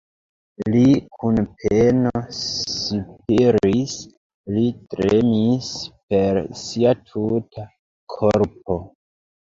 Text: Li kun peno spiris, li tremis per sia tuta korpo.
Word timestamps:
Li 0.75 0.85
kun 1.23 1.35
peno 1.57 2.13
spiris, 2.37 3.93
li 4.55 4.63
tremis 4.95 5.71
per 6.15 6.41
sia 6.63 6.95
tuta 7.13 7.71
korpo. 8.17 8.81